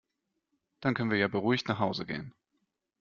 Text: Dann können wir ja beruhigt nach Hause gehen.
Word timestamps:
Dann 0.79 0.95
können 0.95 1.11
wir 1.11 1.19
ja 1.19 1.27
beruhigt 1.27 1.67
nach 1.67 1.77
Hause 1.77 2.07
gehen. 2.07 2.33